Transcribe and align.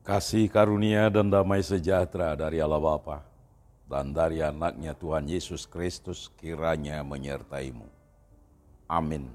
Kasih 0.00 0.48
karunia 0.48 1.12
dan 1.12 1.28
damai 1.28 1.60
sejahtera 1.60 2.32
dari 2.32 2.56
Allah 2.56 2.80
Bapa 2.80 3.20
dan 3.84 4.16
dari 4.16 4.40
anaknya 4.40 4.96
Tuhan 4.96 5.28
Yesus 5.28 5.68
Kristus 5.68 6.32
kiranya 6.40 7.04
menyertaimu. 7.04 7.84
Amin. 8.88 9.28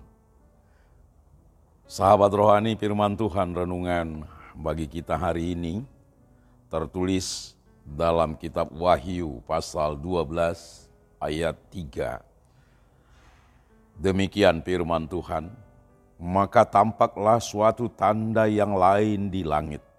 Sahabat 1.86 2.34
rohani 2.34 2.74
firman 2.74 3.14
Tuhan 3.14 3.54
renungan 3.54 4.26
bagi 4.58 4.90
kita 4.90 5.14
hari 5.14 5.54
ini 5.54 5.86
tertulis 6.66 7.54
dalam 7.86 8.34
kitab 8.34 8.74
Wahyu 8.74 9.46
pasal 9.46 9.94
12 10.02 10.90
ayat 11.22 11.54
3. 11.70 12.26
Demikian 14.02 14.66
firman 14.66 15.06
Tuhan, 15.06 15.54
maka 16.18 16.66
tampaklah 16.66 17.38
suatu 17.38 17.86
tanda 17.86 18.50
yang 18.50 18.74
lain 18.74 19.30
di 19.30 19.46
langit 19.46 19.94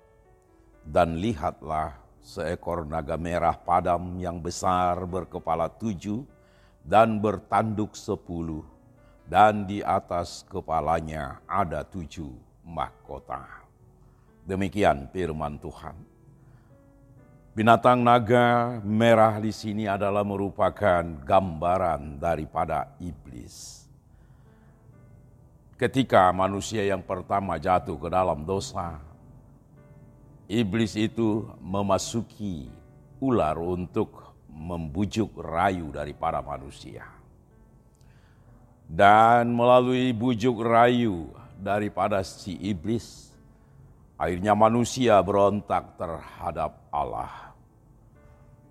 dan 0.87 1.19
lihatlah 1.19 1.99
seekor 2.23 2.87
naga 2.87 3.19
merah 3.19 3.59
padam 3.59 4.19
yang 4.23 4.39
besar 4.39 5.03
berkepala 5.07 5.67
tujuh 5.67 6.23
dan 6.87 7.19
bertanduk 7.19 7.99
sepuluh, 7.99 8.63
dan 9.27 9.67
di 9.67 9.83
atas 9.83 10.47
kepalanya 10.47 11.43
ada 11.51 11.83
tujuh 11.83 12.31
mahkota. 12.63 13.43
Demikian 14.47 15.11
firman 15.11 15.59
Tuhan. 15.59 15.99
Binatang 17.57 18.05
naga 18.05 18.79
merah 18.85 19.43
di 19.43 19.51
sini 19.51 19.91
adalah 19.91 20.23
merupakan 20.23 21.03
gambaran 21.03 22.21
daripada 22.21 22.95
iblis. 23.03 23.89
Ketika 25.75 26.31
manusia 26.37 26.85
yang 26.85 27.01
pertama 27.03 27.57
jatuh 27.57 27.97
ke 27.97 28.09
dalam 28.13 28.45
dosa, 28.45 29.01
iblis 30.47 30.95
itu 30.95 31.47
memasuki 31.59 32.71
ular 33.19 33.59
untuk 33.59 34.35
membujuk 34.47 35.37
rayu 35.43 35.93
dari 35.93 36.17
para 36.17 36.41
manusia. 36.41 37.05
Dan 38.87 39.51
melalui 39.51 40.15
bujuk 40.15 40.63
rayu 40.63 41.35
daripada 41.59 42.23
si 42.23 42.55
iblis, 42.63 43.35
akhirnya 44.15 44.55
manusia 44.55 45.19
berontak 45.21 45.99
terhadap 45.99 46.87
Allah. 46.95 47.51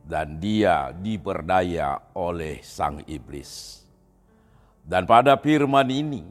Dan 0.05 0.39
dia 0.39 0.95
diperdaya 0.95 1.99
oleh 2.15 2.63
sang 2.63 3.03
iblis. 3.09 3.81
Dan 4.85 5.09
pada 5.09 5.33
firman 5.35 5.89
ini, 5.89 6.23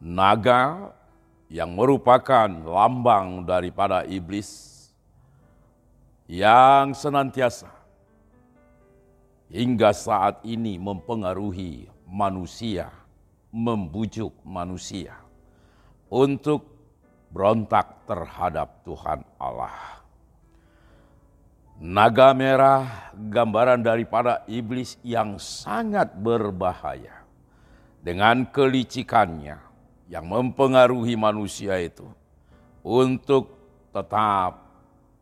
naga 0.00 0.90
yang 1.48 1.72
merupakan 1.72 2.48
lambang 2.48 3.48
daripada 3.48 4.04
iblis 4.04 4.76
yang 6.28 6.92
senantiasa 6.92 7.72
hingga 9.48 9.96
saat 9.96 10.44
ini 10.44 10.76
mempengaruhi 10.76 11.88
manusia, 12.04 12.92
membujuk 13.48 14.36
manusia 14.44 15.16
untuk 16.12 16.68
berontak 17.32 18.04
terhadap 18.04 18.84
Tuhan 18.84 19.24
Allah. 19.40 20.04
Naga 21.78 22.34
merah 22.36 23.12
gambaran 23.14 23.80
daripada 23.80 24.42
iblis 24.50 25.00
yang 25.00 25.40
sangat 25.40 26.10
berbahaya 26.12 27.22
dengan 28.02 28.44
kelicikannya 28.50 29.67
yang 30.08 30.24
mempengaruhi 30.24 31.14
manusia 31.14 31.76
itu 31.76 32.08
untuk 32.80 33.52
tetap 33.92 34.64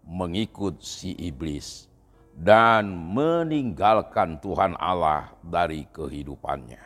mengikut 0.07 0.79
si 0.79 1.11
iblis 1.19 1.91
dan 2.31 2.95
meninggalkan 2.95 4.39
Tuhan 4.39 4.79
Allah 4.79 5.35
dari 5.43 5.91
kehidupannya. 5.91 6.79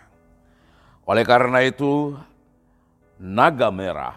Oleh 1.05 1.25
karena 1.29 1.61
itu, 1.61 2.17
naga 3.21 3.69
merah 3.69 4.17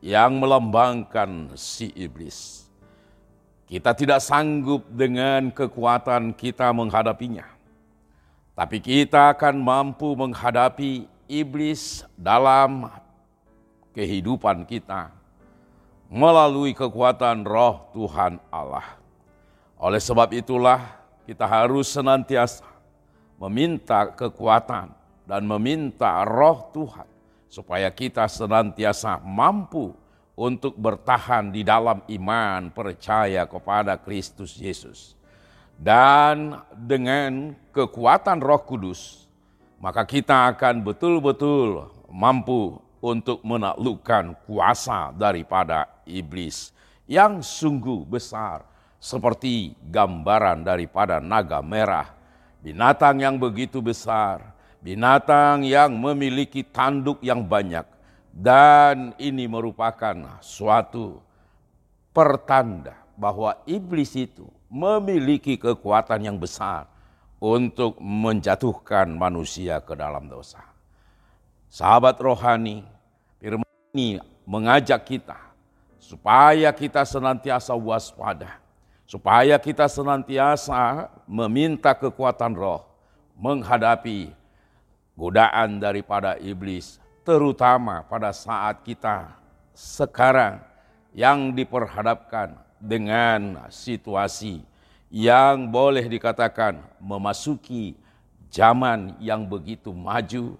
yang 0.00 0.40
melambangkan 0.40 1.52
si 1.58 1.92
iblis, 1.92 2.64
kita 3.68 3.92
tidak 3.92 4.22
sanggup 4.24 4.86
dengan 4.88 5.50
kekuatan 5.50 6.30
kita 6.32 6.70
menghadapinya, 6.70 7.44
tapi 8.54 8.78
kita 8.78 9.34
akan 9.34 9.58
mampu 9.58 10.14
menghadapi 10.14 11.10
iblis 11.26 12.06
dalam 12.14 12.90
kehidupan 13.94 14.66
kita 14.66 15.10
melalui 16.06 16.72
kekuatan 16.72 17.42
roh 17.42 17.90
Tuhan 17.94 18.38
Allah. 18.50 18.98
Oleh 19.76 20.00
sebab 20.00 20.32
itulah 20.32 20.80
kita 21.26 21.44
harus 21.44 21.90
senantiasa 21.90 22.64
meminta 23.36 24.08
kekuatan 24.14 24.94
dan 25.26 25.42
meminta 25.44 26.22
roh 26.24 26.70
Tuhan 26.72 27.08
supaya 27.50 27.90
kita 27.90 28.30
senantiasa 28.30 29.20
mampu 29.20 29.92
untuk 30.36 30.76
bertahan 30.76 31.48
di 31.48 31.64
dalam 31.64 32.04
iman 32.04 32.68
percaya 32.68 33.48
kepada 33.48 33.96
Kristus 33.96 34.60
Yesus. 34.60 35.16
Dan 35.76 36.56
dengan 36.72 37.52
kekuatan 37.72 38.40
Roh 38.40 38.64
Kudus, 38.64 39.25
maka 39.86 40.02
kita 40.02 40.50
akan 40.50 40.82
betul-betul 40.82 41.86
mampu 42.10 42.74
untuk 42.98 43.38
menaklukkan 43.46 44.34
kuasa 44.42 45.14
daripada 45.14 45.86
iblis 46.02 46.74
yang 47.06 47.38
sungguh 47.38 48.02
besar 48.02 48.66
seperti 48.98 49.78
gambaran 49.86 50.66
daripada 50.66 51.22
naga 51.22 51.62
merah, 51.62 52.10
binatang 52.66 53.22
yang 53.22 53.38
begitu 53.38 53.78
besar, 53.78 54.42
binatang 54.82 55.62
yang 55.62 55.94
memiliki 55.94 56.66
tanduk 56.66 57.22
yang 57.22 57.46
banyak 57.46 57.86
dan 58.34 59.14
ini 59.22 59.46
merupakan 59.46 60.42
suatu 60.42 61.22
pertanda 62.10 62.98
bahwa 63.14 63.54
iblis 63.70 64.18
itu 64.18 64.50
memiliki 64.66 65.54
kekuatan 65.54 66.26
yang 66.26 66.34
besar 66.34 66.90
untuk 67.36 68.00
menjatuhkan 68.00 69.12
manusia 69.12 69.80
ke 69.84 69.92
dalam 69.92 70.28
dosa. 70.28 70.62
Sahabat 71.68 72.16
rohani, 72.16 72.80
firman 73.36 73.68
ini 73.92 74.16
mengajak 74.48 75.04
kita 75.04 75.36
supaya 76.00 76.72
kita 76.72 77.04
senantiasa 77.04 77.76
waspada, 77.76 78.56
supaya 79.04 79.60
kita 79.60 79.84
senantiasa 79.90 81.12
meminta 81.28 81.92
kekuatan 81.92 82.56
roh 82.56 82.86
menghadapi 83.36 84.32
godaan 85.12 85.76
daripada 85.76 86.40
iblis, 86.40 86.96
terutama 87.26 88.06
pada 88.06 88.32
saat 88.32 88.80
kita 88.80 89.36
sekarang 89.76 90.62
yang 91.12 91.52
diperhadapkan 91.52 92.56
dengan 92.80 93.68
situasi 93.68 94.60
yang 95.10 95.70
boleh 95.70 96.06
dikatakan 96.06 96.82
memasuki 96.98 97.94
zaman 98.50 99.14
yang 99.22 99.46
begitu 99.46 99.94
maju 99.94 100.58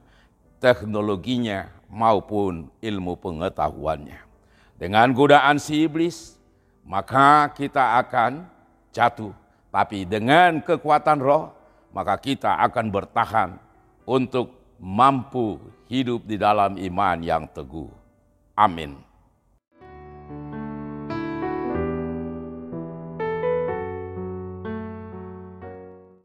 teknologinya 0.62 1.70
maupun 1.90 2.70
ilmu 2.82 3.14
pengetahuannya. 3.18 4.18
Dengan 4.76 5.08
godaan 5.16 5.56
si 5.56 5.88
iblis, 5.88 6.36
maka 6.84 7.48
kita 7.56 7.98
akan 8.04 8.44
jatuh. 8.92 9.32
Tapi 9.72 10.04
dengan 10.08 10.60
kekuatan 10.60 11.20
roh, 11.20 11.52
maka 11.92 12.16
kita 12.20 12.60
akan 12.64 12.86
bertahan 12.92 13.50
untuk 14.04 14.52
mampu 14.76 15.60
hidup 15.88 16.24
di 16.28 16.36
dalam 16.36 16.76
iman 16.76 17.18
yang 17.24 17.44
teguh. 17.48 17.88
Amin. 18.56 19.00